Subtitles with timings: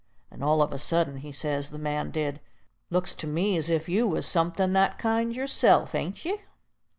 [0.31, 2.39] And all of a suddent he says, the man did,
[2.89, 6.41] "Looks to me's if you was somethin' that kind yourself, ain't ye?"